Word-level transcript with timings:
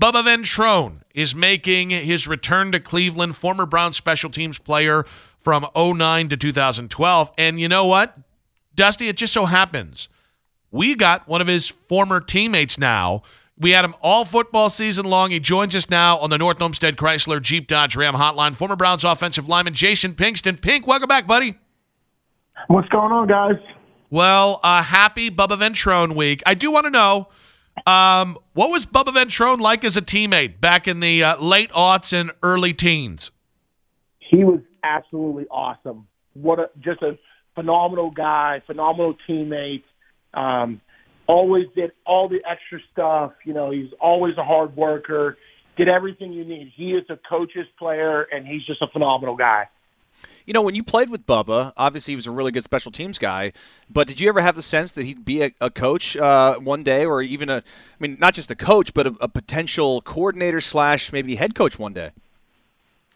Bubba 0.00 0.24
Ventrone 0.24 1.02
is 1.14 1.34
making 1.34 1.90
his 1.90 2.26
return 2.26 2.72
to 2.72 2.80
Cleveland, 2.80 3.36
former 3.36 3.66
Brown 3.66 3.92
special 3.92 4.30
teams 4.30 4.58
player 4.58 5.04
from 5.38 5.66
09 5.76 6.30
to 6.30 6.38
2012. 6.38 7.30
And 7.36 7.60
you 7.60 7.68
know 7.68 7.84
what, 7.84 8.16
Dusty, 8.74 9.08
it 9.08 9.18
just 9.18 9.34
so 9.34 9.44
happens 9.44 10.08
we 10.70 10.94
got 10.94 11.28
one 11.28 11.40
of 11.40 11.48
his 11.48 11.68
former 11.68 12.20
teammates 12.20 12.78
now. 12.78 13.22
We 13.58 13.72
had 13.72 13.84
him 13.84 13.94
all 14.00 14.24
football 14.24 14.70
season 14.70 15.04
long. 15.04 15.32
He 15.32 15.40
joins 15.40 15.76
us 15.76 15.90
now 15.90 16.16
on 16.18 16.30
the 16.30 16.38
North 16.38 16.62
Olmsted 16.62 16.96
Chrysler 16.96 17.42
Jeep 17.42 17.66
Dodge 17.66 17.94
Ram 17.94 18.14
hotline. 18.14 18.54
Former 18.54 18.76
Browns 18.76 19.04
offensive 19.04 19.48
lineman 19.48 19.74
Jason 19.74 20.14
Pinkston. 20.14 20.60
Pink, 20.62 20.86
welcome 20.86 21.08
back, 21.08 21.26
buddy. 21.26 21.56
What's 22.68 22.88
going 22.88 23.12
on, 23.12 23.26
guys? 23.26 23.56
Well, 24.08 24.60
uh, 24.62 24.82
happy 24.82 25.30
Bubba 25.30 25.58
Ventrone 25.58 26.14
week. 26.16 26.42
I 26.46 26.54
do 26.54 26.70
want 26.70 26.84
to 26.84 26.90
know 26.90 27.28
um, 27.86 28.38
what 28.52 28.70
was 28.70 28.86
Bubba 28.86 29.12
Ventrone 29.12 29.60
like 29.60 29.84
as 29.84 29.96
a 29.96 30.02
teammate 30.02 30.60
back 30.60 30.86
in 30.86 31.00
the 31.00 31.22
uh, 31.22 31.36
late 31.38 31.70
aughts 31.72 32.12
and 32.12 32.30
early 32.42 32.74
teens? 32.74 33.30
He 34.18 34.44
was 34.44 34.60
absolutely 34.84 35.46
awesome. 35.50 36.06
What 36.34 36.58
a 36.58 36.70
just 36.80 37.02
a 37.02 37.18
phenomenal 37.54 38.10
guy, 38.10 38.62
phenomenal 38.66 39.14
teammate. 39.28 39.82
Um, 40.34 40.80
always 41.26 41.66
did 41.74 41.92
all 42.06 42.28
the 42.28 42.40
extra 42.48 42.78
stuff. 42.92 43.32
You 43.44 43.54
know, 43.54 43.70
he's 43.70 43.90
always 44.00 44.36
a 44.36 44.44
hard 44.44 44.76
worker. 44.76 45.36
Did 45.76 45.88
everything 45.88 46.32
you 46.32 46.44
need. 46.44 46.72
He 46.76 46.90
is 46.90 47.04
a 47.08 47.18
coach's 47.28 47.66
player, 47.78 48.22
and 48.22 48.46
he's 48.46 48.64
just 48.66 48.82
a 48.82 48.88
phenomenal 48.92 49.36
guy. 49.36 49.68
You 50.46 50.54
know, 50.54 50.62
when 50.62 50.74
you 50.74 50.82
played 50.82 51.10
with 51.10 51.26
Bubba, 51.26 51.72
obviously 51.76 52.12
he 52.12 52.16
was 52.16 52.26
a 52.26 52.30
really 52.30 52.50
good 52.50 52.64
special 52.64 52.90
teams 52.90 53.18
guy. 53.18 53.52
But 53.88 54.08
did 54.08 54.20
you 54.20 54.28
ever 54.28 54.40
have 54.40 54.56
the 54.56 54.62
sense 54.62 54.92
that 54.92 55.04
he'd 55.04 55.24
be 55.24 55.42
a, 55.42 55.50
a 55.60 55.70
coach 55.70 56.16
uh, 56.16 56.58
one 56.58 56.82
day, 56.82 57.04
or 57.04 57.22
even 57.22 57.48
a, 57.48 57.56
I 57.56 57.62
mean, 58.00 58.16
not 58.20 58.34
just 58.34 58.50
a 58.50 58.56
coach, 58.56 58.92
but 58.94 59.06
a, 59.06 59.14
a 59.20 59.28
potential 59.28 60.00
coordinator 60.02 60.60
slash 60.60 61.12
maybe 61.12 61.36
head 61.36 61.54
coach 61.54 61.78
one 61.78 61.92
day? 61.92 62.10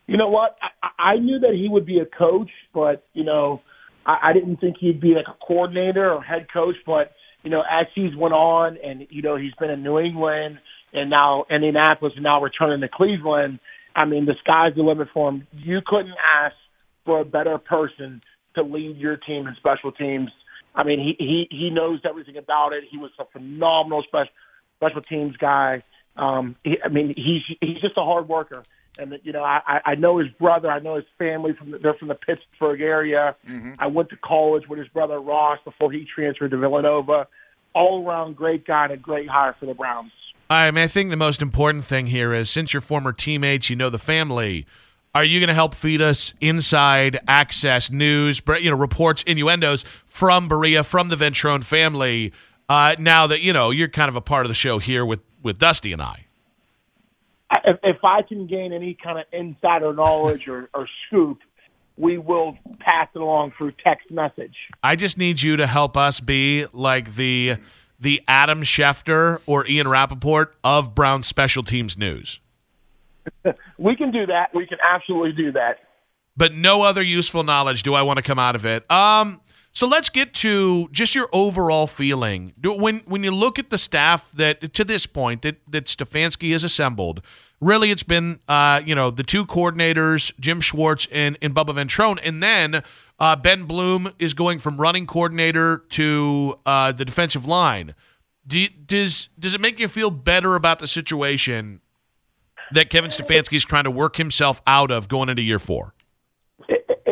You 0.07 0.17
know 0.17 0.29
what? 0.29 0.57
I, 0.83 1.13
I 1.13 1.17
knew 1.17 1.39
that 1.41 1.55
he 1.55 1.69
would 1.69 1.87
be 1.87 1.99
a 1.99 2.07
coach, 2.07 2.51
but 2.73 3.05
you 3.15 3.25
know, 3.25 3.63
I, 4.07 4.31
I 4.31 4.33
didn't 4.33 4.57
think 4.57 4.77
he'd 4.79 5.01
be 5.01 5.15
like 5.15 5.27
a 5.29 5.45
coordinator 5.45 6.13
or 6.13 6.23
head 6.23 6.47
coach. 6.53 6.77
But 6.87 7.13
you 7.43 7.51
know, 7.51 7.63
as 7.69 7.87
he's 7.95 8.15
went 8.15 8.35
on, 8.35 8.79
and 8.85 9.07
you 9.11 9.23
know, 9.23 9.37
he's 9.37 9.55
been 9.55 9.71
in 9.71 9.83
New 9.83 9.99
England 9.99 10.59
and 10.93 11.11
now 11.11 11.47
Indianapolis, 11.51 12.13
and 12.15 12.23
now 12.23 12.41
returning 12.41 12.81
to 12.83 12.89
Cleveland. 12.89 13.59
I 13.97 14.05
mean, 14.05 14.27
the 14.27 14.35
sky's 14.41 14.75
the 14.75 14.83
limit 14.83 15.09
for 15.13 15.31
him. 15.31 15.47
You 15.53 15.81
couldn't 15.85 16.17
ask 16.43 16.57
for 17.05 17.21
a 17.21 17.25
better 17.25 17.59
person 17.59 18.23
to 18.55 18.63
lead 18.63 18.97
your 18.97 19.17
team 19.17 19.47
in 19.47 19.55
special 19.57 19.93
teams. 19.93 20.31
I 20.75 20.83
mean, 20.83 20.99
he 20.99 21.17
he 21.19 21.49
he 21.51 21.71
knows 21.71 22.01
everything 22.05 22.37
about 22.37 22.73
it. 22.73 22.85
He 22.91 22.99
was 22.99 23.11
a 23.19 23.25
phenomenal 23.27 24.03
special 24.03 24.33
special 24.77 25.03
teams 25.03 25.37
guy. 25.37 25.83
Um, 26.17 26.57
he, 26.65 26.79
I 26.85 26.89
mean, 26.89 27.15
he's 27.17 27.43
he's 27.61 27.81
just 27.81 27.97
a 27.97 28.03
hard 28.03 28.29
worker, 28.29 28.65
and 28.99 29.19
you 29.23 29.33
know, 29.33 29.45
I 29.45 29.81
I 29.85 29.95
know 29.95 30.19
his 30.19 30.29
brother. 30.31 30.71
I 30.71 30.81
know 30.81 30.97
his 30.97 31.05
family 31.19 31.53
from 31.53 31.71
the, 31.71 31.79
they're 31.79 31.95
from 31.95 32.09
the 32.09 32.15
Pittsburgh 32.15 32.81
area. 32.81 33.37
Mm-hmm. 33.47 33.75
I 33.79 33.87
went 33.87 34.11
to 34.11 34.17
college 34.17 34.69
with 34.69 34.79
his 34.79 34.89
brother 34.89 35.21
Ross 35.21 35.59
before 35.65 35.93
he 35.93 36.07
transferred 36.13 36.51
to 36.51 36.57
Villanova. 36.57 37.29
All 37.73 38.07
around 38.07 38.37
great 38.37 38.65
guy 38.65 38.85
and 38.85 38.93
a 38.93 38.97
great 38.97 39.29
hire 39.29 39.55
for 39.59 39.67
the 39.67 39.75
Browns. 39.75 40.13
I 40.49 40.71
mean, 40.71 40.85
I 40.85 40.87
think 40.87 41.11
the 41.11 41.17
most 41.17 41.43
important 41.43 41.85
thing 41.85 42.07
here 42.07 42.33
is 42.33 42.51
since 42.51 42.73
you're 42.73 42.81
former 42.81 43.13
teammates, 43.13 43.69
you 43.69 43.75
know 43.75 43.91
the 43.91 43.99
family 43.99 44.67
are 45.15 45.25
you 45.25 45.39
going 45.39 45.49
to 45.49 45.55
help 45.55 45.75
feed 45.75 46.03
us 46.03 46.35
inside 46.41 47.21
access 47.29 47.91
news, 47.91 48.43
you 48.61 48.71
know, 48.71 48.77
reports, 48.77 49.23
innuendos 49.23 49.85
from 50.07 50.49
Berea, 50.49 50.83
from 50.83 51.09
the 51.09 51.17
Ventrone 51.17 51.65
family? 51.65 52.33
Uh, 52.69 52.97
now 52.99 53.27
that 53.27 53.41
you 53.41 53.53
know 53.53 53.71
you're 53.71 53.89
kind 53.89 54.09
of 54.09 54.17
a 54.17 54.21
part 54.21 54.45
of 54.45 54.49
the 54.49 54.55
show 54.55 54.79
here 54.79 55.05
with 55.05 55.21
with 55.43 55.59
Dusty 55.59 55.93
and 55.93 56.03
I. 56.03 56.27
If, 57.65 57.79
if 57.83 58.05
I 58.05 58.23
can 58.23 58.47
gain 58.47 58.73
any 58.73 58.95
kind 58.95 59.19
of 59.19 59.27
insider 59.33 59.93
knowledge 59.93 60.49
or, 60.49 60.69
or 60.75 60.89
scoop, 61.07 61.41
we 61.97 62.19
will 62.19 62.59
pass 62.81 63.09
it 63.15 63.21
along 63.21 63.53
through 63.57 63.73
text 63.85 64.11
message. 64.11 64.57
I 64.83 64.97
just 64.97 65.19
need 65.19 65.43
you 65.43 65.57
to 65.57 65.67
help 65.67 65.97
us 65.97 66.21
be 66.21 66.67
like 66.73 67.15
the 67.15 67.57
the 68.01 68.23
Adam 68.27 68.63
Schefter 68.63 69.41
or 69.47 69.67
Ian 69.67 69.89
Rapoport 69.89 70.57
of 70.65 70.95
Brown 70.95 71.23
Special 71.23 71.63
Teams 71.63 71.97
News. 71.97 72.41
we 73.79 73.97
can 73.97 74.11
do 74.11 74.27
that. 74.27 74.55
We 74.55 74.67
can 74.67 74.79
absolutely 74.87 75.33
do 75.33 75.53
that. 75.53 75.79
But 76.37 76.55
no 76.55 76.83
other 76.83 77.03
useful 77.03 77.45
knowledge 77.45 77.83
do 77.83 77.95
I 77.95 78.03
want 78.03 78.17
to 78.19 78.23
come 78.23 78.39
out 78.39 78.57
of 78.57 78.65
it. 78.65 78.91
Um, 78.91 79.41
so 79.75 79.89
let's 79.89 80.09
get 80.09 80.35
to 80.35 80.89
just 80.93 81.17
your 81.17 81.29
overall 81.33 81.89
feeling. 81.89 82.55
When 82.63 83.01
when 83.07 83.25
you 83.25 83.33
look 83.33 83.59
at 83.59 83.71
the 83.71 83.79
staff 83.79 84.31
that 84.33 84.73
to 84.75 84.85
this 84.85 85.05
point 85.05 85.43
that 85.43 85.57
that 85.69 85.87
Stefanski 85.87 86.53
has 86.53 86.63
assembled, 86.63 87.23
really 87.61 87.91
it's 87.91 88.05
been 88.05 88.39
uh, 88.47 88.83
you 88.85 88.95
know 88.95 89.11
the 89.11 89.25
two 89.25 89.45
coordinators, 89.45 90.33
Jim 90.39 90.61
Schwartz 90.61 91.09
and, 91.11 91.37
and 91.43 91.55
Bubba 91.55 91.75
Ventrone, 91.75 92.21
and 92.23 92.41
then 92.41 92.85
uh, 93.19 93.35
Ben 93.35 93.65
Bloom 93.65 94.13
is 94.21 94.33
going 94.33 94.61
from 94.61 94.81
running 94.81 95.07
coordinator 95.07 95.79
to 95.91 96.59
uh, 96.65 96.93
the 96.93 97.05
defensive 97.05 97.45
line. 97.45 97.97
Do, 98.47 98.69
does 98.69 99.29
does 99.39 99.55
it 99.55 99.61
make 99.61 99.81
you 99.81 99.89
feel 99.89 100.11
better 100.11 100.55
about 100.55 100.79
the 100.79 100.87
situation 100.87 101.81
that 102.73 102.91
Kevin 102.91 103.11
Stefanski 103.11 103.55
is 103.55 103.65
trying 103.65 103.85
to 103.85 103.91
work 103.91 104.17
himself 104.17 104.63
out 104.67 104.91
of 104.91 105.09
going 105.09 105.29
into 105.29 105.43
year 105.43 105.59
four? 105.59 105.95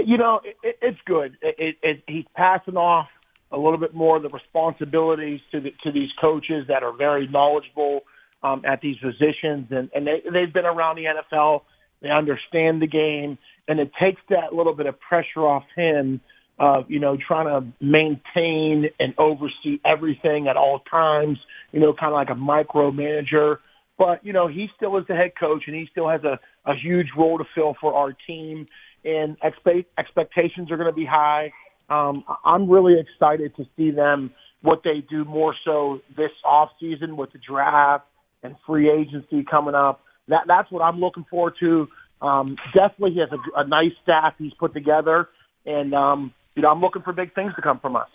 you 0.05 0.19
know, 0.19 0.41
it, 0.63 0.79
it's 0.81 0.99
good. 1.07 1.37
It, 1.43 1.77
it, 1.83 2.03
he's 2.07 2.25
passing 2.35 2.77
off 2.77 3.09
a 3.51 3.59
little 3.59 3.79
bit 3.79 3.95
more 3.95 4.17
of 4.17 4.23
the 4.23 4.29
responsibilities 4.29 5.41
to 5.53 5.61
the, 5.61 5.75
to 5.85 5.93
these 5.93 6.11
coaches 6.21 6.65
that 6.69 6.83
are 6.83 6.93
very 6.93 7.29
knowledgeable 7.29 8.01
um, 8.43 8.63
at 8.65 8.81
these 8.81 8.97
positions, 8.99 9.69
and, 9.71 9.91
and 9.95 10.07
they, 10.07 10.23
they've 10.33 10.53
been 10.53 10.65
around 10.65 10.97
the 10.97 11.05
NFL. 11.05 11.63
They 12.01 12.11
understand 12.11 12.83
the 12.83 12.87
game, 12.87 13.39
and 13.69 13.79
it 13.79 13.93
takes 14.01 14.21
that 14.31 14.53
little 14.53 14.75
bit 14.75 14.87
of 14.87 14.99
pressure 14.99 15.47
off 15.47 15.65
him 15.77 16.21
of 16.59 16.91
you 16.91 16.99
know 16.99 17.17
trying 17.17 17.47
to 17.47 17.85
maintain 17.85 18.91
and 18.99 19.15
oversee 19.19 19.81
everything 19.85 20.49
at 20.49 20.57
all 20.57 20.81
times. 20.81 21.39
You 21.71 21.81
know, 21.81 21.93
kind 21.93 22.13
of 22.13 22.15
like 22.15 22.31
a 22.31 22.35
micromanager. 22.35 23.59
But 23.99 24.25
you 24.25 24.33
know, 24.33 24.49
he 24.49 24.69
still 24.77 24.97
is 24.99 25.05
the 25.09 25.15
head 25.15 25.33
coach, 25.39 25.65
and 25.67 25.77
he 25.77 25.87
still 25.91 26.09
has 26.09 26.23
a, 26.25 26.39
a 26.65 26.75
huge 26.75 27.09
role 27.17 27.39
to 27.39 27.45
fill 27.55 27.77
for 27.81 27.95
our 27.95 28.13
team. 28.27 28.67
And 29.05 29.37
expect, 29.43 29.91
expectations 29.99 30.71
are 30.71 30.77
going 30.77 30.91
to 30.91 30.97
be 30.97 31.05
high. 31.07 31.53
Um, 31.89 32.25
I'm 32.45 32.71
really 32.71 32.99
excited 32.99 33.57
to 33.57 33.67
see 33.77 33.91
them 33.91 34.33
what 34.63 34.83
they 34.85 35.05
do 35.11 35.25
more 35.25 35.55
so 35.65 36.01
this 36.17 36.31
off 36.45 36.71
season 36.81 37.17
with 37.17 37.33
the 37.33 37.39
draft 37.39 38.07
and 38.43 38.55
free 38.67 38.89
agency 38.91 39.45
coming 39.49 39.75
up. 39.75 40.01
That 40.29 40.45
that's 40.47 40.71
what 40.71 40.83
I'm 40.83 41.01
looking 41.01 41.25
forward 41.29 41.55
to. 41.61 41.89
Um, 42.21 42.57
definitely, 42.73 43.15
he 43.15 43.21
has 43.21 43.31
a, 43.33 43.61
a 43.61 43.67
nice 43.67 43.93
staff 44.03 44.35
he's 44.39 44.55
put 44.55 44.73
together, 44.73 45.29
and 45.67 45.93
um, 45.95 46.33
you 46.55 46.63
know 46.63 46.71
I'm 46.71 46.81
looking 46.81 47.03
for 47.03 47.13
big 47.13 47.35
things 47.35 47.53
to 47.57 47.63
come 47.63 47.81
from 47.81 47.97
us 47.97 48.09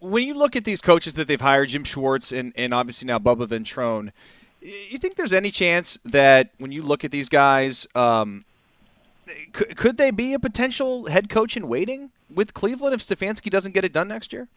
when 0.00 0.26
you 0.26 0.34
look 0.34 0.56
at 0.56 0.64
these 0.64 0.80
coaches 0.80 1.14
that 1.14 1.28
they've 1.28 1.40
hired, 1.40 1.70
Jim 1.70 1.84
Schwartz 1.84 2.32
and, 2.32 2.52
and 2.56 2.72
obviously 2.72 3.06
now 3.06 3.18
Bubba 3.18 3.46
Ventrone, 3.46 4.12
you 4.60 4.98
think 4.98 5.16
there's 5.16 5.32
any 5.32 5.50
chance 5.50 5.98
that 6.04 6.50
when 6.58 6.72
you 6.72 6.82
look 6.82 7.04
at 7.04 7.10
these 7.10 7.28
guys, 7.28 7.86
um, 7.94 8.44
could, 9.52 9.76
could 9.76 9.96
they 9.96 10.10
be 10.10 10.34
a 10.34 10.38
potential 10.38 11.06
head 11.06 11.28
coach 11.28 11.56
in 11.56 11.68
waiting 11.68 12.10
with 12.32 12.54
Cleveland 12.54 12.94
if 12.94 13.00
Stefanski 13.00 13.50
doesn't 13.50 13.72
get 13.72 13.84
it 13.84 13.92
done 13.92 14.08
next 14.08 14.32
year? 14.32 14.48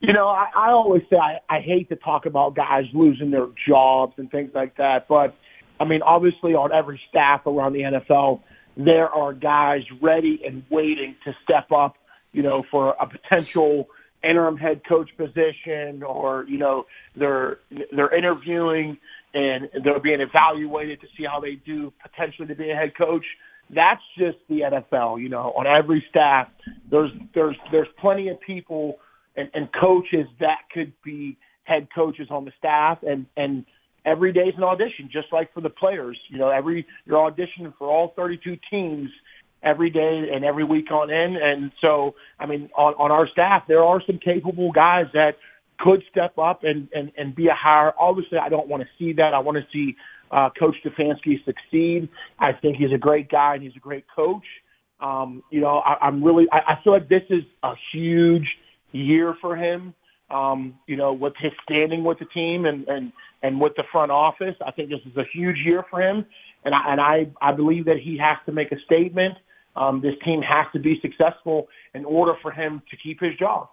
You 0.00 0.12
know, 0.12 0.28
I, 0.28 0.46
I 0.56 0.70
always 0.70 1.02
say 1.10 1.16
I, 1.16 1.38
I 1.48 1.60
hate 1.60 1.88
to 1.90 1.96
talk 1.96 2.26
about 2.26 2.54
guys 2.54 2.84
losing 2.94 3.30
their 3.30 3.48
jobs 3.68 4.14
and 4.16 4.30
things 4.30 4.50
like 4.54 4.76
that, 4.78 5.06
but 5.08 5.34
I 5.80 5.84
mean, 5.84 6.02
obviously, 6.02 6.54
on 6.54 6.72
every 6.72 7.00
staff 7.08 7.46
around 7.46 7.72
the 7.72 7.80
NFL, 7.80 8.42
there 8.76 9.08
are 9.08 9.32
guys 9.32 9.80
ready 10.02 10.42
and 10.46 10.62
waiting 10.70 11.16
to 11.24 11.34
step 11.42 11.72
up, 11.72 11.96
you 12.32 12.42
know, 12.42 12.64
for 12.70 12.94
a 13.00 13.06
potential 13.06 13.88
interim 14.22 14.56
head 14.56 14.82
coach 14.86 15.08
position 15.16 16.02
or 16.02 16.44
you 16.46 16.58
know 16.58 16.84
they're 17.16 17.58
they're 17.90 18.14
interviewing 18.14 18.98
and 19.32 19.70
they're 19.82 19.98
being 19.98 20.20
evaluated 20.20 21.00
to 21.00 21.06
see 21.16 21.24
how 21.24 21.40
they 21.40 21.54
do 21.54 21.90
potentially 22.02 22.46
to 22.46 22.54
be 22.54 22.70
a 22.70 22.74
head 22.74 22.92
coach 22.98 23.24
that's 23.70 24.02
just 24.18 24.36
the 24.50 24.60
NFL 24.60 25.22
you 25.22 25.30
know 25.30 25.54
on 25.56 25.66
every 25.66 26.04
staff 26.10 26.48
there's 26.90 27.10
there's 27.34 27.56
there's 27.72 27.88
plenty 27.98 28.28
of 28.28 28.38
people 28.42 28.98
and, 29.36 29.50
and 29.54 29.68
coaches 29.72 30.26
that 30.38 30.58
could 30.72 30.92
be 31.02 31.38
head 31.64 31.88
coaches 31.94 32.28
on 32.30 32.44
the 32.44 32.52
staff, 32.58 32.98
and 33.02 33.26
and 33.36 33.64
every 34.04 34.32
day 34.32 34.40
is 34.40 34.54
an 34.56 34.64
audition, 34.64 35.08
just 35.12 35.28
like 35.32 35.52
for 35.54 35.60
the 35.60 35.70
players. 35.70 36.18
You 36.28 36.38
know, 36.38 36.48
every 36.48 36.86
you're 37.06 37.30
auditioning 37.30 37.72
for 37.78 37.88
all 37.88 38.12
32 38.16 38.56
teams 38.70 39.10
every 39.62 39.90
day 39.90 40.28
and 40.32 40.44
every 40.44 40.64
week 40.64 40.90
on 40.90 41.10
end. 41.10 41.36
And 41.36 41.72
so, 41.80 42.14
I 42.38 42.46
mean, 42.46 42.70
on, 42.76 42.94
on 42.94 43.10
our 43.10 43.28
staff, 43.28 43.64
there 43.68 43.84
are 43.84 44.02
some 44.06 44.18
capable 44.18 44.72
guys 44.72 45.06
that 45.12 45.36
could 45.78 46.02
step 46.10 46.38
up 46.38 46.62
and, 46.64 46.88
and, 46.94 47.12
and 47.16 47.34
be 47.34 47.48
a 47.48 47.54
hire. 47.54 47.92
Obviously, 47.98 48.38
I 48.38 48.48
don't 48.48 48.68
want 48.68 48.82
to 48.82 48.88
see 48.98 49.12
that. 49.14 49.34
I 49.34 49.38
want 49.38 49.58
to 49.58 49.64
see 49.72 49.96
uh, 50.30 50.50
Coach 50.58 50.76
Stefanski 50.84 51.44
succeed. 51.44 52.08
I 52.38 52.52
think 52.52 52.76
he's 52.76 52.92
a 52.94 52.98
great 52.98 53.28
guy 53.28 53.54
and 53.54 53.62
he's 53.62 53.76
a 53.76 53.80
great 53.80 54.04
coach. 54.14 54.44
Um, 55.00 55.42
you 55.50 55.60
know, 55.60 55.78
I, 55.78 56.06
I'm 56.06 56.22
really, 56.22 56.46
I, 56.52 56.74
I 56.74 56.84
feel 56.84 56.92
like 56.92 57.08
this 57.08 57.22
is 57.30 57.42
a 57.62 57.72
huge 57.92 58.46
year 58.92 59.34
for 59.40 59.56
him. 59.56 59.94
Um, 60.30 60.78
you 60.86 60.96
know, 60.96 61.12
with 61.12 61.32
his 61.40 61.50
standing 61.64 62.04
with 62.04 62.20
the 62.20 62.26
team 62.26 62.64
and, 62.64 62.86
and, 62.86 63.12
and 63.42 63.60
with 63.60 63.72
the 63.76 63.82
front 63.90 64.12
office, 64.12 64.54
I 64.64 64.70
think 64.70 64.90
this 64.90 65.00
is 65.04 65.16
a 65.16 65.24
huge 65.32 65.56
year 65.64 65.84
for 65.90 66.00
him. 66.00 66.24
And 66.64 66.74
I, 66.74 66.92
and 66.92 67.00
I, 67.00 67.32
I 67.42 67.52
believe 67.52 67.86
that 67.86 67.96
he 67.96 68.18
has 68.18 68.36
to 68.46 68.52
make 68.52 68.70
a 68.70 68.78
statement. 68.84 69.34
Um, 69.76 70.00
this 70.00 70.14
team 70.24 70.42
has 70.42 70.66
to 70.72 70.78
be 70.78 70.98
successful 71.00 71.68
in 71.94 72.04
order 72.04 72.34
for 72.42 72.50
him 72.50 72.82
to 72.90 72.96
keep 72.96 73.20
his 73.20 73.36
job. 73.38 73.68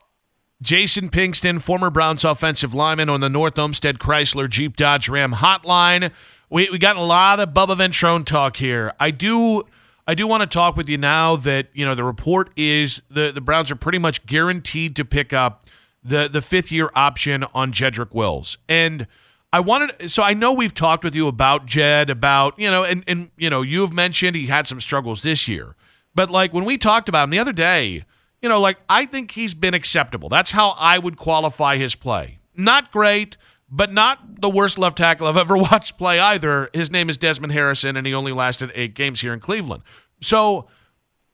Jason 0.61 1.09
Pinkston, 1.09 1.61
former 1.61 1.91
Browns 1.91 2.25
offensive 2.25 2.73
lineman 2.73 3.09
on 3.09 3.19
the 3.19 3.29
North 3.29 3.59
Olmsted 3.59 3.99
Chrysler 3.99 4.49
Jeep 4.49 4.75
Dodge 4.75 5.07
Ram 5.07 5.33
hotline. 5.33 6.11
We 6.49 6.69
we 6.69 6.79
got 6.79 6.95
a 6.95 7.01
lot 7.01 7.39
of 7.39 7.49
Bubba 7.49 7.75
Ventrone 7.75 8.25
talk 8.25 8.57
here. 8.57 8.93
I 8.99 9.11
do 9.11 9.67
I 10.07 10.15
do 10.15 10.25
want 10.25 10.41
to 10.41 10.47
talk 10.47 10.75
with 10.75 10.89
you 10.89 10.97
now 10.97 11.35
that 11.35 11.67
you 11.73 11.85
know 11.85 11.93
the 11.93 12.03
report 12.03 12.49
is 12.55 13.03
the 13.09 13.31
the 13.31 13.41
Browns 13.41 13.69
are 13.69 13.75
pretty 13.75 13.99
much 13.99 14.25
guaranteed 14.25 14.95
to 14.95 15.05
pick 15.05 15.31
up 15.31 15.67
the 16.03 16.27
the 16.27 16.41
fifth 16.41 16.71
year 16.71 16.89
option 16.95 17.45
on 17.53 17.71
Jedrick 17.71 18.13
Wills 18.13 18.57
and. 18.67 19.07
I 19.53 19.61
wanted 19.61 20.11
so 20.11 20.23
I 20.23 20.33
know 20.33 20.51
we've 20.51 20.73
talked 20.73 21.05
with 21.05 21.15
you 21.15 21.29
about 21.29 21.65
Jed 21.65 22.09
about 22.09 22.59
you 22.59 22.69
know 22.69 22.83
and 22.83 23.01
and 23.07 23.31
you 23.37 23.49
know 23.49 23.61
you 23.61 23.79
have 23.79 23.93
mentioned 23.93 24.35
he 24.35 24.47
had 24.47 24.67
some 24.67 24.81
struggles 24.81 25.23
this 25.23 25.47
year, 25.47 25.73
but 26.17 26.31
like 26.31 26.51
when 26.51 26.65
we 26.65 26.79
talked 26.79 27.07
about 27.07 27.25
him 27.25 27.29
the 27.29 27.37
other 27.37 27.53
day, 27.53 28.03
you 28.41 28.49
know 28.49 28.59
like 28.59 28.77
I 28.89 29.05
think 29.05 29.31
he's 29.31 29.53
been 29.53 29.75
acceptable. 29.75 30.29
That's 30.29 30.49
how 30.49 30.71
I 30.71 30.97
would 30.97 31.15
qualify 31.15 31.77
his 31.77 31.93
play. 31.95 32.39
Not 32.55 32.91
great, 32.91 33.37
but 33.69 33.93
not 33.93 34.41
the 34.41 34.49
worst 34.49 34.79
left 34.79 34.97
tackle 34.97 35.27
I've 35.27 35.37
ever 35.45 35.55
watched 35.55 35.99
play 35.99 36.19
either. 36.19 36.71
His 36.73 36.89
name 36.89 37.11
is 37.11 37.17
Desmond 37.17 37.53
Harrison, 37.53 37.95
and 37.95 38.07
he 38.07 38.15
only 38.15 38.31
lasted 38.31 38.71
eight 38.73 38.95
games 38.95 39.21
here 39.21 39.31
in 39.31 39.39
Cleveland. 39.39 39.83
So 40.19 40.67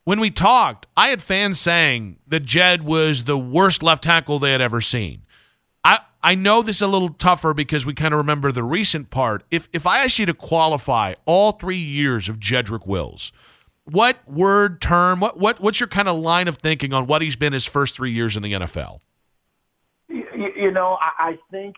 when 0.03 0.19
we 0.19 0.29
talked, 0.29 0.85
I 0.97 1.07
had 1.07 1.21
fans 1.21 1.61
saying 1.61 2.17
that 2.27 2.41
Jed 2.41 2.83
was 2.83 3.23
the 3.23 3.37
worst 3.37 3.83
left 3.83 4.03
tackle 4.03 4.37
they 4.37 4.51
had 4.51 4.59
ever 4.59 4.81
seen. 4.81 5.21
I, 5.85 5.99
I 6.21 6.35
know 6.35 6.61
this 6.61 6.77
is 6.77 6.81
a 6.81 6.87
little 6.87 7.13
tougher 7.13 7.53
because 7.53 7.85
we 7.85 7.93
kind 7.93 8.13
of 8.13 8.17
remember 8.17 8.51
the 8.51 8.63
recent 8.63 9.11
part. 9.11 9.45
If 9.49 9.69
if 9.71 9.87
I 9.87 10.03
asked 10.03 10.19
you 10.19 10.25
to 10.25 10.33
qualify 10.33 11.13
all 11.25 11.53
three 11.53 11.77
years 11.77 12.27
of 12.27 12.37
Jedrick 12.37 12.85
Wills, 12.85 13.31
what 13.85 14.17
word 14.27 14.81
term, 14.81 15.19
what 15.19 15.37
what 15.39 15.59
what's 15.59 15.79
your 15.79 15.89
kind 15.89 16.07
of 16.07 16.17
line 16.17 16.47
of 16.47 16.57
thinking 16.57 16.93
on 16.93 17.07
what 17.07 17.21
he's 17.21 17.35
been 17.35 17.53
his 17.53 17.65
first 17.65 17.95
three 17.95 18.11
years 18.11 18.37
in 18.37 18.43
the 18.43 18.53
NFL? 18.53 19.01
You, 20.07 20.25
you 20.55 20.71
know, 20.71 20.97
I, 21.01 21.29
I 21.29 21.37
think, 21.51 21.75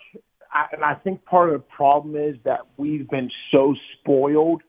I, 0.52 0.66
and 0.74 0.84
I 0.84 0.96
think 0.96 1.24
part 1.26 1.50
of 1.50 1.62
the 1.62 1.66
problem 1.76 2.16
is 2.16 2.36
that 2.44 2.62
we've 2.78 3.10
been 3.10 3.32
so 3.52 3.76
spoiled 4.00 4.62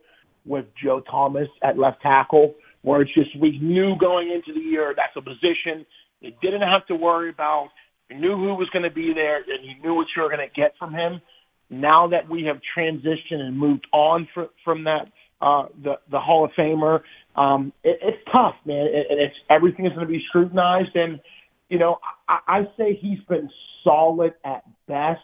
with 0.45 0.67
Joe 0.83 1.01
Thomas 1.11 1.49
at 1.63 1.79
left 1.79 2.03
tackle, 2.03 2.55
where 2.83 3.03
it's 3.03 3.13
just 3.15 3.31
we 3.41 3.59
knew 3.59 3.97
going 3.99 4.31
into 4.31 4.59
the 4.59 4.65
year 4.65 4.95
that's 4.97 5.17
a 5.17 5.23
position 5.23 5.85
you 6.21 6.33
didn't 6.43 6.63
have 6.63 6.87
to 6.87 6.95
worry 6.95 7.31
about 7.31 7.69
you 8.11 8.19
knew 8.19 8.37
who 8.37 8.55
was 8.55 8.69
going 8.73 8.85
to 8.85 8.91
be 8.91 9.13
there, 9.15 9.39
and 9.39 9.65
you 9.65 9.83
knew 9.83 9.95
what 9.95 10.07
you 10.15 10.23
were 10.23 10.29
going 10.29 10.47
to 10.47 10.61
get 10.61 10.75
from 10.79 10.93
him. 10.93 11.21
Now 11.69 12.09
that 12.09 12.29
we 12.31 12.45
have 12.45 12.61
transitioned 12.77 13.41
and 13.41 13.59
moved 13.59 13.87
on 13.93 14.29
fr- 14.33 14.53
from 14.65 14.85
that, 14.85 15.11
uh, 15.41 15.67
the 15.83 15.95
the 16.11 16.21
Hall 16.21 16.45
of 16.45 16.53
Famer, 16.57 17.01
um, 17.37 17.73
it, 17.85 17.99
it's 18.03 18.23
tough, 18.33 18.55
man. 18.65 18.87
It, 18.87 19.07
it's 19.11 19.37
everything 19.51 19.87
is 19.87 19.93
going 19.93 20.07
to 20.07 20.13
be 20.13 20.23
scrutinized, 20.29 20.95
and 20.95 21.21
you 21.69 21.79
know, 21.79 21.99
I, 22.29 22.39
I 22.47 22.63
say 22.79 22.99
he's 23.01 23.21
been 23.29 23.51
solid 23.85 24.35
at 24.45 24.65
best. 24.87 25.21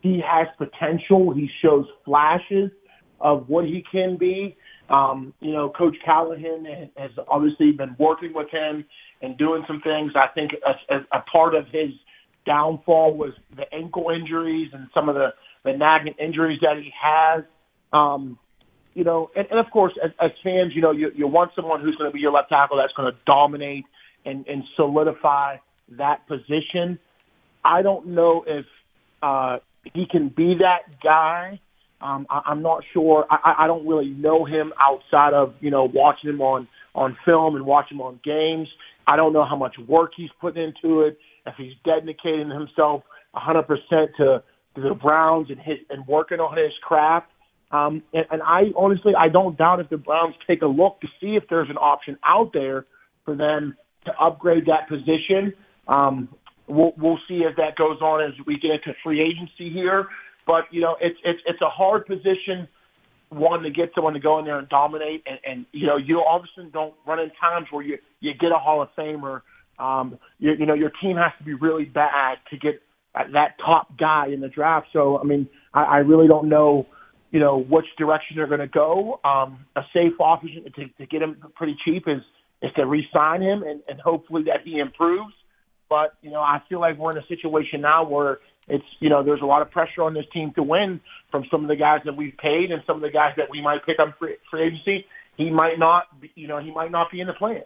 He 0.00 0.20
has 0.26 0.46
potential. 0.58 1.32
He 1.32 1.48
shows 1.62 1.86
flashes 2.04 2.70
of 3.20 3.48
what 3.48 3.64
he 3.64 3.84
can 3.90 4.16
be. 4.16 4.56
Um, 4.88 5.34
you 5.40 5.52
know, 5.52 5.70
Coach 5.70 5.96
Callahan 6.04 6.90
has 6.96 7.10
obviously 7.28 7.72
been 7.72 7.96
working 7.98 8.32
with 8.32 8.48
him 8.50 8.84
and 9.20 9.36
doing 9.36 9.64
some 9.66 9.80
things. 9.80 10.12
I 10.14 10.28
think 10.34 10.52
a, 10.64 10.94
a, 10.94 11.18
a 11.18 11.22
part 11.22 11.54
of 11.54 11.66
his 11.72 11.90
downfall 12.44 13.16
was 13.16 13.32
the 13.56 13.64
ankle 13.74 14.10
injuries 14.14 14.70
and 14.72 14.86
some 14.94 15.08
of 15.08 15.16
the, 15.16 15.28
the 15.64 15.76
nagging 15.76 16.14
injuries 16.20 16.60
that 16.62 16.76
he 16.80 16.92
has. 17.02 17.42
Um, 17.92 18.38
you 18.96 19.04
know, 19.04 19.30
and, 19.36 19.46
and 19.50 19.60
of 19.60 19.66
course, 19.70 19.92
as, 20.02 20.10
as 20.18 20.30
fans, 20.42 20.72
you 20.74 20.80
know, 20.80 20.90
you, 20.90 21.10
you 21.14 21.28
want 21.28 21.50
someone 21.54 21.82
who's 21.82 21.94
going 21.96 22.10
to 22.10 22.14
be 22.14 22.18
your 22.18 22.32
left 22.32 22.48
tackle 22.48 22.78
that's 22.78 22.94
going 22.94 23.12
to 23.12 23.18
dominate 23.26 23.84
and, 24.24 24.46
and 24.48 24.64
solidify 24.74 25.56
that 25.98 26.26
position. 26.26 26.98
I 27.62 27.82
don't 27.82 28.08
know 28.08 28.42
if 28.46 28.64
uh, 29.22 29.58
he 29.92 30.06
can 30.10 30.30
be 30.34 30.54
that 30.60 31.02
guy. 31.04 31.60
Um, 32.00 32.26
I, 32.30 32.40
I'm 32.46 32.62
not 32.62 32.84
sure. 32.94 33.26
I, 33.30 33.64
I 33.64 33.66
don't 33.66 33.86
really 33.86 34.08
know 34.08 34.46
him 34.46 34.72
outside 34.80 35.34
of 35.34 35.54
you 35.60 35.70
know 35.70 35.84
watching 35.92 36.30
him 36.30 36.40
on 36.40 36.66
on 36.94 37.18
film 37.26 37.54
and 37.54 37.66
watching 37.66 37.98
him 37.98 38.02
on 38.02 38.18
games. 38.24 38.68
I 39.06 39.16
don't 39.16 39.34
know 39.34 39.44
how 39.44 39.56
much 39.56 39.76
work 39.86 40.12
he's 40.16 40.30
putting 40.40 40.62
into 40.62 41.02
it 41.02 41.18
if 41.44 41.54
he's 41.58 41.74
dedicating 41.84 42.48
himself 42.48 43.02
100% 43.36 43.66
to, 43.68 44.08
to 44.16 44.42
the 44.74 44.94
Browns 44.94 45.48
and 45.50 45.58
his 45.60 45.76
and 45.90 46.06
working 46.06 46.40
on 46.40 46.56
his 46.56 46.72
craft. 46.82 47.26
Um, 47.76 48.02
and, 48.12 48.26
and 48.30 48.42
I 48.42 48.72
honestly, 48.76 49.14
I 49.14 49.28
don't 49.28 49.56
doubt 49.56 49.80
if 49.80 49.88
the 49.88 49.96
Browns 49.96 50.34
take 50.46 50.62
a 50.62 50.66
look 50.66 51.00
to 51.00 51.08
see 51.20 51.36
if 51.36 51.44
there's 51.48 51.70
an 51.70 51.78
option 51.78 52.18
out 52.24 52.52
there 52.52 52.86
for 53.24 53.34
them 53.34 53.76
to 54.04 54.12
upgrade 54.18 54.66
that 54.66 54.88
position. 54.88 55.52
Um, 55.88 56.28
we'll, 56.66 56.92
we'll 56.96 57.18
see 57.28 57.42
if 57.42 57.56
that 57.56 57.76
goes 57.76 58.00
on 58.00 58.22
as 58.22 58.32
we 58.46 58.58
get 58.58 58.72
into 58.72 58.94
free 59.02 59.20
agency 59.20 59.70
here. 59.70 60.08
But 60.46 60.72
you 60.72 60.80
know, 60.80 60.96
it's 61.00 61.18
it's 61.24 61.40
it's 61.44 61.60
a 61.60 61.68
hard 61.68 62.06
position 62.06 62.68
one 63.30 63.62
to 63.64 63.70
get 63.70 63.90
someone 63.92 64.14
to 64.14 64.20
go 64.20 64.38
in 64.38 64.44
there 64.44 64.58
and 64.58 64.68
dominate, 64.68 65.24
and, 65.26 65.38
and 65.44 65.66
you 65.72 65.86
know, 65.86 65.96
you 65.96 66.22
obviously 66.24 66.66
don't 66.72 66.94
run 67.04 67.18
in 67.18 67.30
times 67.40 67.66
where 67.72 67.84
you 67.84 67.98
you 68.20 68.32
get 68.34 68.52
a 68.52 68.58
Hall 68.58 68.80
of 68.82 68.88
Famer 68.96 69.42
um, 69.78 70.18
you, 70.38 70.52
you 70.52 70.66
know, 70.66 70.74
your 70.74 70.90
team 70.90 71.16
has 71.16 71.32
to 71.38 71.44
be 71.44 71.54
really 71.54 71.84
bad 71.84 72.38
to 72.50 72.56
get 72.56 72.82
that 73.14 73.56
top 73.64 73.96
guy 73.98 74.28
in 74.28 74.40
the 74.40 74.48
draft. 74.48 74.88
So, 74.92 75.18
I 75.18 75.24
mean, 75.24 75.48
I, 75.74 75.82
I 75.82 75.96
really 75.98 76.28
don't 76.28 76.48
know, 76.48 76.86
you 77.36 77.42
know, 77.42 77.58
which 77.58 77.84
direction 77.98 78.34
they're 78.36 78.46
going 78.46 78.60
to 78.60 78.66
go. 78.66 79.20
Um, 79.22 79.66
a 79.76 79.82
safe 79.92 80.18
option 80.18 80.64
to, 80.74 80.88
to 80.88 81.06
get 81.06 81.20
him 81.20 81.36
pretty 81.54 81.76
cheap 81.84 82.04
is 82.06 82.22
is 82.62 82.70
to 82.76 82.86
re-sign 82.86 83.42
him 83.42 83.62
and, 83.62 83.82
and 83.86 84.00
hopefully 84.00 84.44
that 84.44 84.60
he 84.64 84.78
improves. 84.78 85.34
But 85.90 86.14
you 86.22 86.30
know, 86.30 86.40
I 86.40 86.62
feel 86.66 86.80
like 86.80 86.96
we're 86.96 87.10
in 87.10 87.18
a 87.18 87.26
situation 87.26 87.82
now 87.82 88.08
where 88.08 88.38
it's 88.68 88.86
you 89.00 89.10
know 89.10 89.22
there's 89.22 89.42
a 89.42 89.44
lot 89.44 89.60
of 89.60 89.70
pressure 89.70 90.02
on 90.02 90.14
this 90.14 90.24
team 90.32 90.54
to 90.54 90.62
win 90.62 90.98
from 91.30 91.44
some 91.50 91.60
of 91.62 91.68
the 91.68 91.76
guys 91.76 92.00
that 92.06 92.16
we've 92.16 92.38
paid 92.38 92.70
and 92.70 92.82
some 92.86 92.96
of 92.96 93.02
the 93.02 93.10
guys 93.10 93.34
that 93.36 93.50
we 93.50 93.60
might 93.60 93.84
pick 93.84 93.98
up 94.00 94.16
free, 94.18 94.36
free 94.50 94.68
agency. 94.68 95.04
He 95.36 95.50
might 95.50 95.78
not, 95.78 96.04
be, 96.18 96.32
you 96.36 96.48
know, 96.48 96.58
he 96.58 96.70
might 96.70 96.90
not 96.90 97.10
be 97.12 97.20
in 97.20 97.26
the 97.26 97.34
plans. 97.34 97.64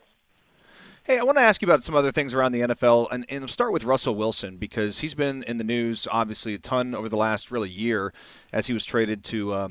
Hey, 1.05 1.19
I 1.19 1.23
want 1.23 1.39
to 1.39 1.43
ask 1.43 1.63
you 1.63 1.67
about 1.67 1.83
some 1.83 1.95
other 1.95 2.13
things 2.13 2.35
around 2.35 2.53
the 2.53 2.61
NFL, 2.61 3.09
and, 3.11 3.25
and 3.31 3.49
start 3.49 3.73
with 3.73 3.85
Russell 3.85 4.15
Wilson 4.15 4.59
because 4.59 4.99
he's 4.99 5.15
been 5.15 5.43
in 5.45 5.57
the 5.57 5.65
news 5.65 6.07
obviously 6.11 6.53
a 6.53 6.59
ton 6.59 6.95
over 6.95 7.09
the 7.09 7.17
last 7.17 7.51
really 7.51 7.71
year 7.71 8.13
as 8.53 8.67
he 8.67 8.75
was 8.75 8.85
traded 8.85 9.25
to 9.25 9.53
uh, 9.53 9.69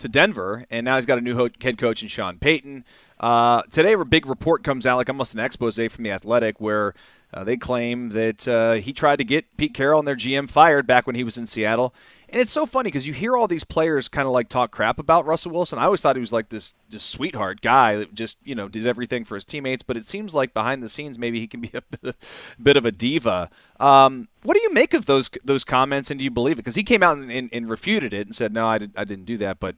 to 0.00 0.08
Denver, 0.08 0.64
and 0.68 0.84
now 0.84 0.96
he's 0.96 1.06
got 1.06 1.16
a 1.16 1.20
new 1.20 1.36
head 1.60 1.78
coach 1.78 2.02
in 2.02 2.08
Sean 2.08 2.38
Payton. 2.38 2.84
Uh, 3.20 3.62
today, 3.70 3.92
a 3.92 4.04
big 4.04 4.26
report 4.26 4.64
comes 4.64 4.84
out, 4.84 4.96
like 4.96 5.08
almost 5.08 5.32
an 5.32 5.38
expose 5.38 5.76
from 5.76 6.02
the 6.02 6.10
Athletic, 6.10 6.60
where 6.60 6.92
uh, 7.32 7.44
they 7.44 7.56
claim 7.56 8.10
that 8.10 8.48
uh, 8.48 8.74
he 8.74 8.92
tried 8.92 9.16
to 9.16 9.24
get 9.24 9.56
Pete 9.56 9.74
Carroll 9.74 9.98
and 9.98 10.08
their 10.08 10.16
GM 10.16 10.48
fired 10.48 10.86
back 10.86 11.06
when 11.06 11.16
he 11.16 11.24
was 11.24 11.36
in 11.36 11.46
Seattle. 11.46 11.94
And 12.30 12.42
it's 12.42 12.52
so 12.52 12.66
funny 12.66 12.88
because 12.88 13.06
you 13.06 13.14
hear 13.14 13.36
all 13.36 13.48
these 13.48 13.64
players 13.64 14.06
kind 14.08 14.26
of 14.26 14.32
like 14.32 14.50
talk 14.50 14.70
crap 14.70 14.98
about 14.98 15.24
Russell 15.24 15.50
Wilson. 15.50 15.78
I 15.78 15.84
always 15.84 16.02
thought 16.02 16.14
he 16.14 16.20
was 16.20 16.32
like 16.32 16.50
this 16.50 16.74
just 16.90 17.08
sweetheart 17.08 17.62
guy 17.62 17.96
that 17.96 18.14
just 18.14 18.36
you 18.44 18.54
know 18.54 18.68
did 18.68 18.86
everything 18.86 19.24
for 19.24 19.34
his 19.34 19.46
teammates. 19.46 19.82
But 19.82 19.96
it 19.96 20.06
seems 20.06 20.34
like 20.34 20.52
behind 20.52 20.82
the 20.82 20.90
scenes, 20.90 21.18
maybe 21.18 21.40
he 21.40 21.46
can 21.46 21.62
be 21.62 21.70
a 21.74 21.80
bit 21.80 22.00
of, 22.02 22.14
bit 22.62 22.76
of 22.76 22.84
a 22.84 22.92
diva. 22.92 23.48
Um, 23.80 24.28
what 24.42 24.54
do 24.54 24.62
you 24.62 24.72
make 24.74 24.92
of 24.92 25.06
those 25.06 25.30
those 25.42 25.64
comments, 25.64 26.10
and 26.10 26.18
do 26.18 26.24
you 26.24 26.30
believe 26.30 26.54
it? 26.54 26.56
Because 26.56 26.74
he 26.74 26.82
came 26.82 27.02
out 27.02 27.16
and, 27.16 27.32
and, 27.32 27.48
and, 27.50 27.70
refuted 27.70 28.12
it 28.12 28.26
and 28.26 28.36
said, 28.36 28.52
"No, 28.52 28.66
I, 28.66 28.76
did, 28.76 28.92
I 28.94 29.04
didn't 29.04 29.24
do 29.24 29.38
that." 29.38 29.58
But 29.58 29.76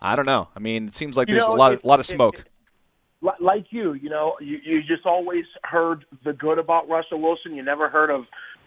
I 0.00 0.16
don't 0.16 0.26
know. 0.26 0.48
I 0.56 0.58
mean, 0.58 0.88
it 0.88 0.96
seems 0.96 1.16
like 1.16 1.28
you 1.28 1.34
there's 1.34 1.46
know, 1.46 1.54
a 1.54 1.56
lot 1.56 1.72
it, 1.72 1.78
of 1.78 1.84
lot 1.84 2.00
of 2.00 2.06
smoke. 2.06 2.34
It, 2.34 2.40
it, 2.40 2.48
like 3.40 3.66
you, 3.70 3.94
you 3.94 4.10
know, 4.10 4.34
you, 4.40 4.58
you 4.64 4.80
just 4.82 5.06
always 5.06 5.44
heard 5.62 6.04
the 6.24 6.32
good 6.32 6.58
about 6.58 6.88
Russell 6.88 7.20
Wilson. 7.20 7.54
You 7.54 7.62
never 7.62 7.88
heard 7.88 8.10
of 8.10 8.24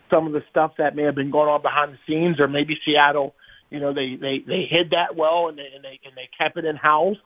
some 0.09 0.25
of 0.25 0.33
the 0.33 0.41
stuff 0.49 0.71
that 0.77 0.95
may 0.95 1.03
have 1.03 1.15
been 1.15 1.31
going 1.31 1.49
on 1.49 1.61
behind 1.61 1.93
the 1.93 1.97
scenes, 2.07 2.39
or 2.39 2.47
maybe 2.47 2.77
Seattle 2.85 3.33
you 3.69 3.79
know, 3.79 3.93
they 3.93 4.15
they 4.19 4.39
they 4.45 4.65
hid 4.69 4.91
that 4.91 5.15
well 5.15 5.47
and 5.49 5.57
they 5.57 5.67
and 5.75 5.83
they 5.83 5.99
and 6.05 6.15
they 6.15 6.29
kept 6.37 6.57
it 6.57 6.65
in 6.65 6.75
house. 6.75 7.17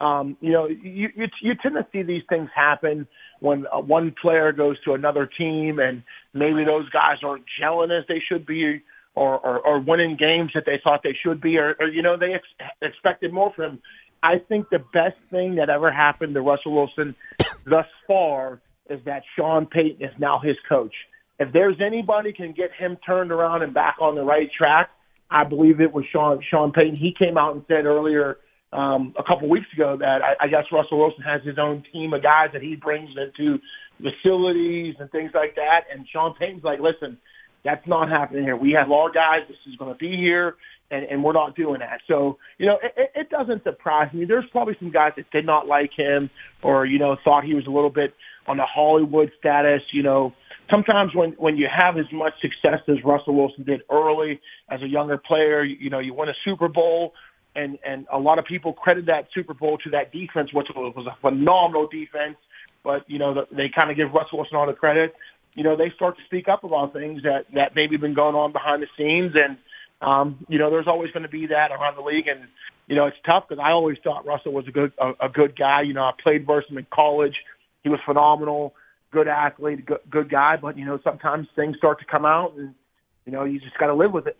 Um, 0.00 0.36
you 0.40 0.52
know, 0.52 0.66
you, 0.66 1.08
you 1.14 1.26
you 1.42 1.54
tend 1.60 1.74
to 1.74 1.86
see 1.92 2.02
these 2.02 2.22
things 2.28 2.50
happen 2.54 3.06
when 3.40 3.66
uh, 3.72 3.80
one 3.80 4.14
player 4.20 4.52
goes 4.52 4.76
to 4.84 4.92
another 4.92 5.26
team 5.26 5.78
and 5.78 6.02
maybe 6.34 6.64
those 6.64 6.88
guys 6.90 7.16
aren't 7.24 7.44
gelling 7.60 7.96
as 7.96 8.04
they 8.06 8.22
should 8.28 8.46
be, 8.46 8.82
or, 9.14 9.38
or, 9.38 9.60
or 9.60 9.80
winning 9.80 10.16
games 10.16 10.50
that 10.54 10.64
they 10.66 10.78
thought 10.82 11.00
they 11.02 11.16
should 11.24 11.40
be, 11.40 11.56
or, 11.56 11.74
or 11.80 11.88
you 11.88 12.02
know, 12.02 12.16
they 12.16 12.34
ex- 12.34 12.70
expected 12.82 13.32
more 13.32 13.52
from. 13.56 13.80
I 14.22 14.38
think 14.38 14.68
the 14.70 14.78
best 14.78 15.16
thing 15.30 15.56
that 15.56 15.70
ever 15.70 15.90
happened 15.90 16.34
to 16.34 16.40
Russell 16.40 16.74
Wilson 16.74 17.14
thus 17.64 17.86
far 18.06 18.60
is 18.88 19.00
that 19.04 19.22
Sean 19.36 19.66
Payton 19.66 20.02
is 20.02 20.14
now 20.18 20.40
his 20.42 20.56
coach. 20.68 20.94
If 21.38 21.52
there's 21.52 21.76
anybody 21.80 22.32
can 22.32 22.52
get 22.52 22.72
him 22.72 22.96
turned 23.06 23.30
around 23.30 23.62
and 23.62 23.72
back 23.72 23.96
on 24.00 24.14
the 24.14 24.24
right 24.24 24.50
track, 24.50 24.90
I 25.30 25.44
believe 25.44 25.80
it 25.80 25.92
was 25.92 26.04
Sean 26.10 26.42
Sean 26.50 26.72
Payton. 26.72 26.96
He 26.96 27.14
came 27.16 27.36
out 27.36 27.54
and 27.54 27.64
said 27.68 27.84
earlier 27.84 28.38
um, 28.72 29.14
a 29.18 29.22
couple 29.22 29.48
weeks 29.48 29.66
ago 29.72 29.96
that 29.98 30.22
I, 30.22 30.44
I 30.44 30.48
guess 30.48 30.64
Russell 30.72 30.98
Wilson 30.98 31.22
has 31.22 31.42
his 31.42 31.58
own 31.58 31.84
team 31.92 32.12
of 32.12 32.22
guys 32.22 32.50
that 32.52 32.62
he 32.62 32.76
brings 32.76 33.10
into 33.16 33.58
facilities 33.98 34.96
and 34.98 35.10
things 35.10 35.32
like 35.34 35.54
that. 35.56 35.84
And 35.92 36.06
Sean 36.08 36.34
Payton's 36.34 36.64
like, 36.64 36.80
listen, 36.80 37.18
that's 37.64 37.86
not 37.86 38.08
happening 38.08 38.44
here. 38.44 38.56
We 38.56 38.72
have 38.72 38.90
our 38.90 39.10
guys. 39.10 39.42
This 39.48 39.56
is 39.68 39.76
going 39.76 39.92
to 39.92 39.98
be 39.98 40.16
here, 40.16 40.56
and, 40.90 41.04
and 41.04 41.22
we're 41.22 41.32
not 41.32 41.54
doing 41.54 41.80
that. 41.80 42.00
So, 42.06 42.38
you 42.58 42.66
know, 42.66 42.78
it, 42.82 43.10
it 43.14 43.30
doesn't 43.30 43.62
surprise 43.64 44.12
me. 44.12 44.24
There's 44.24 44.46
probably 44.50 44.76
some 44.78 44.90
guys 44.90 45.12
that 45.16 45.30
did 45.30 45.44
not 45.44 45.66
like 45.66 45.90
him 45.96 46.30
or, 46.62 46.86
you 46.86 46.98
know, 46.98 47.16
thought 47.24 47.44
he 47.44 47.54
was 47.54 47.66
a 47.66 47.70
little 47.70 47.90
bit 47.90 48.14
on 48.46 48.56
the 48.56 48.64
Hollywood 48.64 49.30
status. 49.38 49.82
You 49.92 50.02
know, 50.02 50.32
sometimes 50.70 51.14
when, 51.14 51.32
when 51.32 51.56
you 51.56 51.68
have 51.74 51.98
as 51.98 52.06
much 52.12 52.34
success 52.40 52.80
as 52.88 52.96
Russell 53.04 53.34
Wilson 53.34 53.64
did 53.64 53.82
early 53.90 54.40
as 54.70 54.80
a 54.82 54.88
younger 54.88 55.18
player, 55.18 55.62
you, 55.62 55.76
you 55.78 55.90
know, 55.90 55.98
you 55.98 56.14
win 56.14 56.28
a 56.28 56.34
Super 56.44 56.68
Bowl. 56.68 57.12
And, 57.54 57.78
and 57.84 58.06
a 58.12 58.18
lot 58.18 58.38
of 58.38 58.44
people 58.44 58.72
credit 58.72 59.06
that 59.06 59.28
Super 59.34 59.54
Bowl 59.54 59.78
to 59.78 59.90
that 59.90 60.12
defense, 60.12 60.52
which 60.52 60.68
was 60.74 61.06
a 61.06 61.20
phenomenal 61.20 61.88
defense 61.88 62.36
but 62.84 63.02
you 63.10 63.18
know 63.18 63.34
they 63.50 63.68
kind 63.74 63.90
of 63.90 63.96
give 63.96 64.12
Russell 64.12 64.38
Wilson 64.38 64.56
all 64.56 64.66
the 64.66 64.72
credit 64.72 65.12
you 65.58 65.64
know, 65.64 65.76
they 65.76 65.90
start 65.96 66.16
to 66.16 66.22
speak 66.24 66.46
up 66.46 66.62
about 66.62 66.92
things 66.92 67.24
that 67.24 67.46
that 67.52 67.74
maybe 67.74 67.96
been 67.96 68.14
going 68.14 68.36
on 68.36 68.52
behind 68.52 68.80
the 68.80 68.86
scenes, 68.96 69.32
and 69.34 69.58
um, 70.00 70.44
you 70.48 70.58
know, 70.58 70.70
there's 70.70 70.86
always 70.86 71.10
going 71.10 71.24
to 71.24 71.28
be 71.28 71.46
that 71.46 71.70
around 71.72 71.96
the 71.96 72.02
league, 72.02 72.28
and 72.28 72.40
you 72.86 72.94
know, 72.94 73.06
it's 73.06 73.16
tough 73.26 73.44
because 73.48 73.62
I 73.62 73.72
always 73.72 73.98
thought 74.02 74.26
Russell 74.26 74.52
was 74.52 74.66
a 74.68 74.70
good 74.70 74.92
a, 74.98 75.26
a 75.26 75.28
good 75.28 75.58
guy. 75.58 75.82
You 75.82 75.94
know, 75.94 76.02
I 76.02 76.12
played 76.22 76.46
versus 76.46 76.70
him 76.70 76.78
in 76.78 76.86
college; 76.92 77.34
he 77.82 77.88
was 77.88 77.98
phenomenal, 78.06 78.74
good 79.10 79.28
athlete, 79.28 79.84
good, 79.86 80.00
good 80.08 80.30
guy. 80.30 80.56
But 80.60 80.78
you 80.78 80.84
know, 80.84 80.98
sometimes 81.02 81.48
things 81.56 81.76
start 81.78 81.98
to 82.00 82.06
come 82.06 82.24
out, 82.24 82.54
and 82.56 82.74
you 83.26 83.32
know, 83.32 83.44
you 83.44 83.58
just 83.60 83.76
got 83.78 83.86
to 83.86 83.94
live 83.94 84.12
with 84.12 84.26
it. 84.26 84.36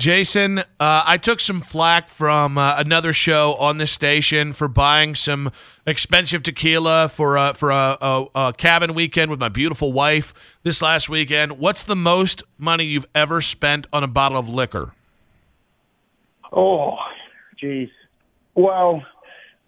Jason, 0.00 0.60
uh, 0.60 0.62
I 0.80 1.18
took 1.18 1.40
some 1.40 1.60
flack 1.60 2.08
from 2.08 2.56
uh, 2.56 2.74
another 2.78 3.12
show 3.12 3.54
on 3.60 3.76
this 3.76 3.92
station 3.92 4.54
for 4.54 4.66
buying 4.66 5.14
some 5.14 5.52
expensive 5.86 6.42
tequila 6.42 7.10
for 7.10 7.36
a, 7.36 7.52
for 7.52 7.70
a, 7.70 7.98
a, 8.00 8.26
a, 8.34 8.52
cabin 8.54 8.94
weekend 8.94 9.30
with 9.30 9.38
my 9.38 9.50
beautiful 9.50 9.92
wife 9.92 10.32
this 10.62 10.80
last 10.80 11.10
weekend. 11.10 11.58
What's 11.58 11.84
the 11.84 11.94
most 11.94 12.42
money 12.56 12.84
you've 12.84 13.08
ever 13.14 13.42
spent 13.42 13.86
on 13.92 14.02
a 14.02 14.06
bottle 14.06 14.38
of 14.38 14.48
liquor? 14.48 14.94
Oh, 16.50 16.96
geez. 17.58 17.90
Well, 18.54 19.02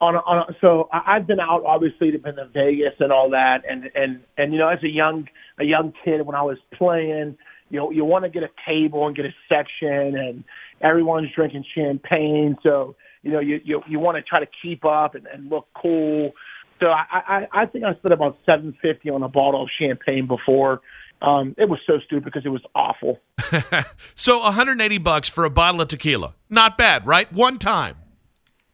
on 0.01 0.15
a, 0.15 0.19
on 0.21 0.49
a, 0.49 0.57
so 0.63 0.89
I've 0.95 1.27
been 1.27 1.41
out 1.41 1.63
obviously 1.67 2.11
to 2.11 2.19
been 2.19 2.37
to 2.37 2.47
Vegas 2.47 2.95
and 3.01 3.13
all 3.13 3.29
that, 3.31 3.65
and 3.69 3.91
and 3.95 4.21
and 4.39 4.55
you 4.55 4.59
know 4.59 4.69
as 4.69 4.83
a 4.83 4.89
young 4.89 5.29
a 5.59 5.65
young 5.65 5.93
kid 6.03 6.25
when 6.25 6.35
I 6.35 6.43
was 6.43 6.57
playing 6.73 7.37
you 7.73 7.79
know, 7.79 7.91
you 7.91 8.05
want 8.05 8.25
to 8.25 8.31
get 8.31 8.43
a 8.43 8.51
table 8.69 9.07
and 9.07 9.17
get 9.17 9.25
a 9.25 9.33
section, 9.49 10.15
and 10.15 10.45
everyone's 10.83 11.31
drinking 11.35 11.65
champagne. 11.75 12.55
So 12.63 12.97
you 13.23 13.33
know, 13.33 13.41
you 13.41 13.61
you, 13.65 13.81
you 13.89 13.99
want 13.99 14.19
to 14.19 14.23
try 14.23 14.41
to 14.41 14.47
keep 14.63 14.85
up 14.85 15.15
and, 15.15 15.27
and 15.27 15.49
look 15.49 15.67
cool. 15.81 16.33
So 16.81 16.89
I, 16.89 17.07
I 17.11 17.63
I 17.63 17.67
think 17.67 17.85
I 17.85 17.95
spent 17.95 18.13
about 18.13 18.37
seven 18.45 18.77
fifty 18.83 19.09
on 19.09 19.23
a 19.23 19.29
bottle 19.29 19.63
of 19.63 19.71
champagne 19.81 20.27
before. 20.27 20.83
Um, 21.23 21.55
it 21.57 21.67
was 21.69 21.79
so 21.87 21.95
stupid 22.05 22.27
because 22.27 22.43
it 22.45 22.51
was 22.51 22.63
awful. 22.75 23.21
so 24.17 24.41
180 24.41 24.99
bucks 24.99 25.29
for 25.29 25.45
a 25.45 25.51
bottle 25.51 25.81
of 25.81 25.87
tequila, 25.87 26.35
not 26.51 26.77
bad, 26.77 27.07
right? 27.07 27.33
One 27.33 27.59
time. 27.59 27.95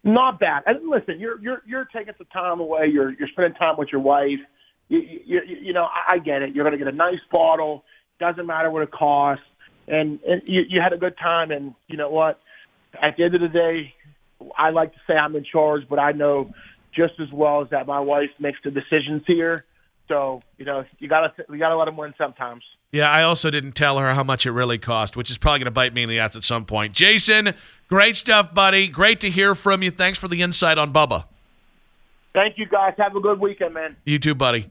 Not 0.02 0.40
bad. 0.40 0.62
And 0.66 0.88
listen, 0.88 1.20
you're 1.20 1.40
you're 1.40 1.62
you're 1.66 1.84
taking 1.94 2.14
some 2.18 2.26
time 2.32 2.58
away. 2.58 2.88
You're 2.92 3.12
you're 3.12 3.28
spending 3.28 3.54
time 3.54 3.76
with 3.78 3.90
your 3.92 4.00
wife. 4.00 4.40
You 4.88 4.98
you, 4.98 5.40
you, 5.46 5.56
you 5.66 5.72
know, 5.72 5.84
I, 5.84 6.14
I 6.14 6.18
get 6.18 6.42
it. 6.42 6.52
You're 6.52 6.64
going 6.64 6.76
to 6.76 6.84
get 6.84 6.92
a 6.92 6.96
nice 6.96 7.20
bottle 7.30 7.84
doesn't 8.18 8.46
matter 8.46 8.70
what 8.70 8.82
it 8.82 8.90
costs, 8.90 9.44
and, 9.86 10.20
and 10.22 10.42
you, 10.46 10.62
you 10.68 10.80
had 10.80 10.92
a 10.92 10.98
good 10.98 11.16
time. 11.18 11.50
And 11.50 11.74
you 11.86 11.96
know 11.96 12.10
what? 12.10 12.40
At 13.00 13.16
the 13.16 13.24
end 13.24 13.34
of 13.34 13.40
the 13.40 13.48
day, 13.48 13.94
I 14.56 14.70
like 14.70 14.92
to 14.92 14.98
say 15.06 15.14
I'm 15.14 15.34
in 15.36 15.44
charge, 15.44 15.82
but 15.88 15.98
I 15.98 16.12
know 16.12 16.52
just 16.94 17.14
as 17.20 17.30
well 17.32 17.62
as 17.62 17.70
that 17.70 17.86
my 17.86 18.00
wife 18.00 18.30
makes 18.38 18.58
the 18.64 18.70
decisions 18.70 19.22
here. 19.26 19.64
So 20.08 20.42
you 20.56 20.64
know, 20.64 20.84
you 20.98 21.08
gotta 21.08 21.32
we 21.48 21.58
gotta 21.58 21.76
let 21.76 21.84
them 21.84 21.96
win 21.96 22.14
sometimes. 22.16 22.62
Yeah, 22.90 23.10
I 23.10 23.22
also 23.22 23.50
didn't 23.50 23.72
tell 23.72 23.98
her 23.98 24.14
how 24.14 24.24
much 24.24 24.46
it 24.46 24.52
really 24.52 24.78
cost, 24.78 25.14
which 25.14 25.30
is 25.30 25.36
probably 25.36 25.58
going 25.58 25.66
to 25.66 25.70
bite 25.70 25.92
me 25.92 26.04
in 26.04 26.08
the 26.08 26.18
ass 26.20 26.34
at 26.36 26.44
some 26.44 26.64
point. 26.64 26.94
Jason, 26.94 27.52
great 27.86 28.16
stuff, 28.16 28.54
buddy. 28.54 28.88
Great 28.88 29.20
to 29.20 29.30
hear 29.30 29.54
from 29.54 29.82
you. 29.82 29.90
Thanks 29.90 30.18
for 30.18 30.26
the 30.26 30.40
insight 30.40 30.78
on 30.78 30.90
Bubba. 30.90 31.24
Thank 32.32 32.56
you, 32.56 32.66
guys. 32.66 32.94
Have 32.96 33.14
a 33.14 33.20
good 33.20 33.40
weekend, 33.40 33.74
man. 33.74 33.96
You 34.06 34.18
too, 34.18 34.34
buddy. 34.34 34.70